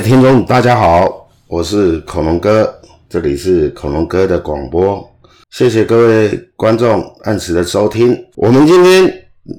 [0.00, 2.72] 听众，大家好，我是恐龙哥，
[3.08, 5.04] 这里是恐龙哥的广播，
[5.50, 8.16] 谢谢各位观众按时的收听。
[8.36, 9.12] 我们今天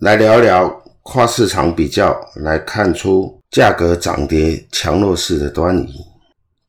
[0.00, 0.72] 来聊一聊
[1.02, 5.88] 跨市场比较，来看出价格涨跌强弱势的端倪。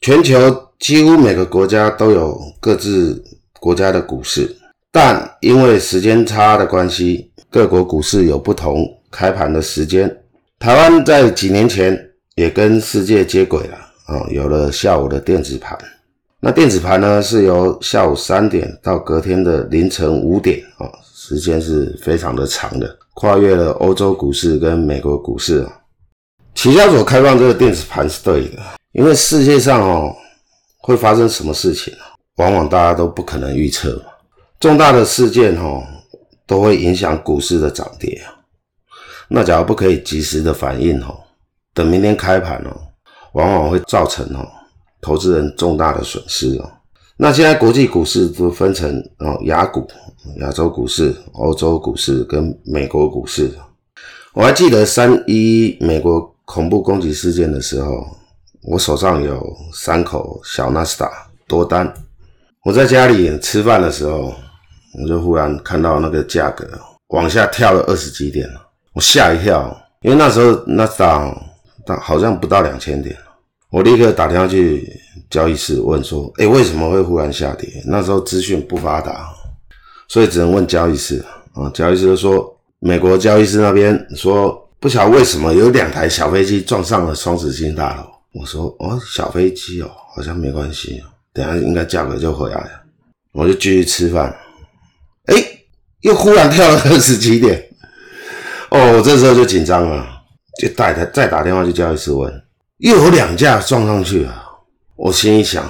[0.02, 0.36] 全球
[0.80, 3.24] 几乎每个国家都有各自
[3.60, 4.56] 国家的股市，
[4.92, 10.18] 但因为时间差的关系，各国股市有不同开盘的时间。
[10.58, 12.08] 台湾在几年前。
[12.42, 15.78] 也跟世界接轨了啊，有了下午的电子盘。
[16.40, 25.72] 那电子盘呢，是由下午三点到隔天的凌晨五点啊，时间是非常的长的，跨越了欧洲股市跟美国股市啊。
[26.56, 28.58] 期交所开放这个电子盘是对的，
[28.94, 30.12] 因为世界上哦
[30.80, 31.94] 会发生什么事情，
[32.38, 34.04] 往往大家都不可能预测，
[34.60, 35.84] 重大的事件哦
[36.48, 38.20] 都会影响股市的涨跌。
[39.28, 41.20] 那假如不可以及时的反应哦。
[41.74, 42.76] 等明天开盘哦，
[43.34, 44.46] 往往会造成哦
[45.02, 46.70] 投资人重大的损失哦。
[47.18, 49.88] 那现在国际股市都分成哦亚股、
[50.38, 53.52] 亚洲股市、欧洲股市跟美国股市。
[54.34, 58.06] 我还记得三一美国恐怖攻击事件的时候，
[58.64, 59.42] 我手上有
[59.74, 61.10] 三口小纳斯达
[61.48, 61.94] 多单。
[62.66, 64.34] 我在家里吃饭的时候，
[65.02, 66.68] 我就忽然看到那个价格
[67.08, 68.50] 往下跳了二十几点，
[68.94, 71.34] 我吓一跳，因为那时候纳斯达。
[71.86, 73.16] 但好像不到两千点，
[73.70, 74.88] 我立刻打电话去
[75.30, 79.30] 交易室问说：“诶，为什么会忽然下跌？”那时候资讯不发达，
[80.08, 81.70] 所以只能问交易室啊。
[81.74, 91.02] 交易室就说：“美国交易室那边说，不晓得为什么有两台小飞机撞上了双子星大楼。”我说：“哦，小飞机哦，好像没关系，
[91.34, 92.70] 等下应该价格就回来了。”
[93.34, 94.36] 我就继续吃饭，
[95.28, 95.66] 诶，
[96.02, 97.64] 又忽然跳了二十几点，
[98.72, 100.21] 哦，我这时候就紧张了。
[100.60, 102.32] 就带他再打电话去交易室问，
[102.78, 104.44] 又有两架撞上去了。
[104.96, 105.70] 我心里想，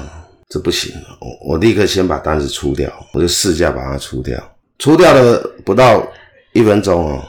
[0.50, 4.38] 这不行，我我立刻先把单子出掉，我就试驾把它出掉。
[4.80, 6.06] 出掉了不到
[6.54, 7.24] 一分钟哦，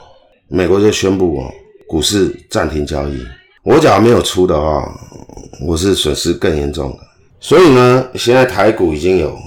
[0.48, 1.52] 美国就宣布哦，
[1.86, 3.24] 股市暂停交易。
[3.62, 4.90] 我假如没有出的话，
[5.66, 6.98] 我是损失更严重的。
[7.38, 9.38] 所以呢，现在台股已经有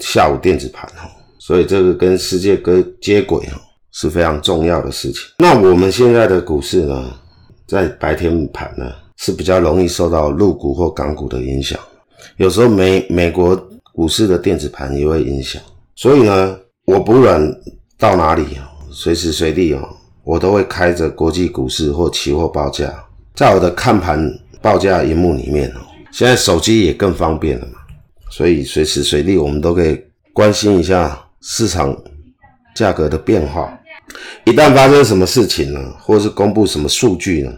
[0.00, 3.58] 下午电子盘哦，所以这个跟世界跟接轨哦。
[4.00, 5.22] 是非常重要的事情。
[5.38, 7.10] 那我们现在的股市呢，
[7.66, 11.76] 在白天盘呢是比较容易受到陆股或港股的影响，
[12.36, 13.60] 有时候美美国
[13.92, 15.60] 股市的电子盘也会影响。
[15.96, 17.52] 所以呢，我不管
[17.98, 18.46] 到哪里，
[18.88, 19.80] 随时随地哦，
[20.22, 23.04] 我都会开着国际股市或期货报价，
[23.34, 24.32] 在我的看盘
[24.62, 25.80] 报价荧幕里面哦。
[26.12, 27.72] 现在手机也更方便了嘛，
[28.30, 30.00] 所以随时随地我们都可以
[30.32, 31.96] 关心一下市场
[32.76, 33.76] 价格的变化。
[34.44, 37.52] 一旦发生什么事情呢，或是公布什么数据呢，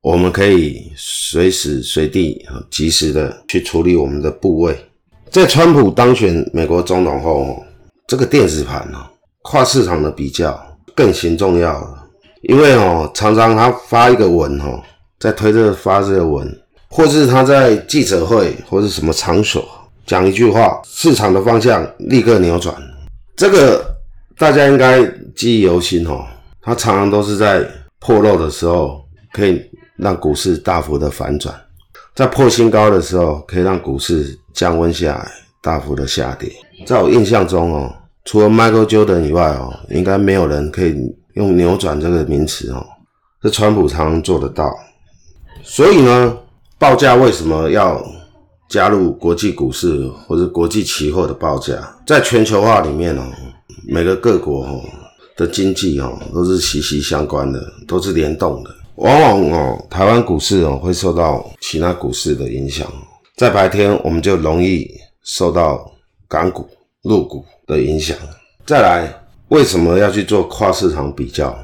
[0.00, 4.76] 我们可以随时随地啊，及时的去处理我们的部位。
[5.30, 7.62] 在川普当选美国总统后，
[8.06, 8.98] 这个电子盘呢，
[9.42, 10.58] 跨市场的比较
[10.94, 12.08] 更形重要了。
[12.42, 14.82] 因为哦，常常他发一个文哦，
[15.18, 16.50] 在推特发这个文，
[16.88, 19.68] 或是他在记者会或是什么场所
[20.06, 22.74] 讲一句话，市场的方向立刻扭转。
[23.36, 23.89] 这个。
[24.40, 25.04] 大家应该
[25.36, 26.24] 记忆犹新哦，
[26.62, 27.62] 它常常都是在
[27.98, 29.60] 破漏的时候，可以
[29.98, 31.54] 让股市大幅的反转；
[32.14, 35.30] 在破新高的时候，可以让股市降温下来，
[35.60, 36.50] 大幅的下跌。
[36.86, 40.96] 在我印象中哦，除了 Michael Jordan 以外哦，应该没有人可以
[41.34, 42.82] 用扭转这个名词哦，
[43.42, 44.72] 这川普常常做得到。
[45.62, 46.34] 所以呢，
[46.78, 48.02] 报价为什么要
[48.70, 51.74] 加入国际股市或者国际期货的报价？
[52.06, 53.22] 在全球化里面哦。
[53.86, 54.82] 每个各国哦
[55.36, 58.70] 的经济哦都是息息相关的，都是联动的。
[58.96, 62.86] 往往哦，台湾股市哦会受到其他股市的影响，
[63.36, 64.90] 在白天我们就容易
[65.24, 65.90] 受到
[66.28, 66.68] 港股、
[67.02, 68.16] 陆股的影响。
[68.66, 69.10] 再来，
[69.48, 71.56] 为什么要去做跨市场比较？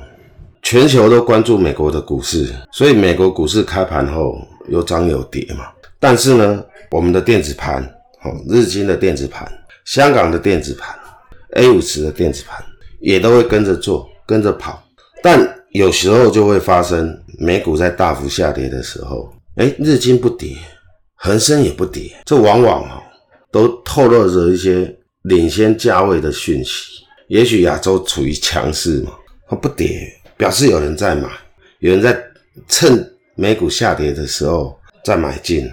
[0.63, 4.37] 全球都关注美国的股市，所以美国股市开盘后
[4.69, 5.67] 有涨有跌嘛。
[6.01, 7.83] 但是呢，我们的电子盘，
[8.25, 9.47] 哦，日经的电子盘，
[9.85, 10.93] 香港的电子盘。
[11.55, 12.63] A 五十的电子盘
[13.01, 14.83] 也都会跟着做，跟着跑，
[15.23, 15.41] 但
[15.71, 20.57] 有时候就会发生美股在大幅下跌的时候，诶，日经不跌，
[21.15, 23.03] 恒生也不跌，这往往哦
[23.51, 27.05] 都透露着一些领先价位的讯息。
[27.29, 29.13] 也许亚洲处于强势嘛，
[29.49, 31.29] 它不跌，表示有人在买，
[31.81, 32.17] 有人在
[32.69, 35.69] 趁美股下跌的时候再买进，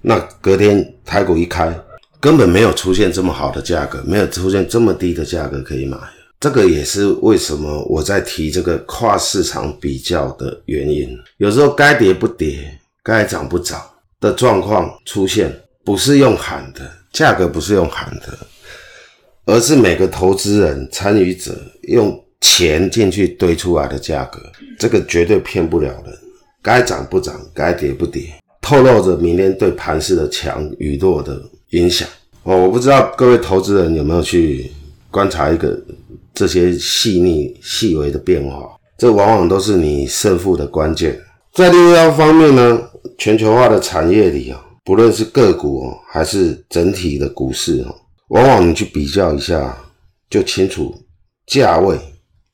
[0.00, 1.74] 那隔天台股一开。
[2.22, 5.98] 根本没有出现这么好的价格，没有出现这么低的价格可以买。
[6.38, 11.18] 这个也是为什么我在提这个跨市场比较的原因。
[11.38, 13.82] 有时候该跌不跌，该涨不涨，
[14.20, 15.52] 的状况出现，
[15.84, 18.38] 不是用喊的，价格不是用喊的，
[19.44, 21.52] 而是每个投资人参与者
[21.88, 24.40] 用钱进去堆出来的价格，
[24.78, 26.16] 这个绝对骗不了人。
[26.62, 31.42] 该涨不涨，该跌不跌，透露着明天对盘势的强与弱的
[31.72, 32.08] 影响。
[32.44, 34.72] 哦，我不知道各位投资人有没有去
[35.10, 35.78] 观察一个
[36.32, 41.20] 这些细腻细微的变化，这往往都是你胜负的关键。
[41.52, 42.82] 在另外一方面呢，
[43.18, 47.94] 全球化的产业里啊，不论是个股哦，还是整体的股市哦，
[48.28, 49.76] 往往你去比较一下，
[50.30, 50.94] 就清楚
[51.46, 51.94] 价位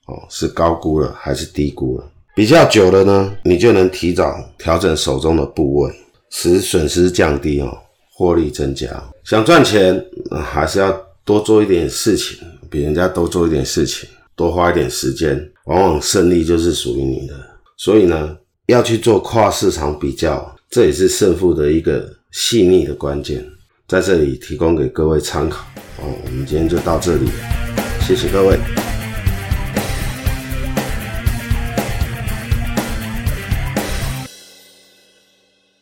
[0.06, 2.04] 哦是高估了还是低估了。
[2.34, 5.92] 比较久了呢，你就能提早调整手中的部位，
[6.30, 7.78] 使损失降低哦。
[8.18, 10.04] 获利增加，想赚钱，
[10.44, 10.90] 还是要
[11.24, 12.36] 多做一点事情，
[12.68, 17.34] 比人家多做一点事情，多花一点时间，往往胜利就是属于你的。
[17.76, 18.36] 所以呢，
[18.66, 23.46] 要去做跨市场比较，这也是胜负的一个细腻的关键，
[23.86, 25.64] 在这里提供给各位参考。
[25.98, 27.28] 哦，我们今天就到这里，
[28.04, 28.87] 谢谢各位。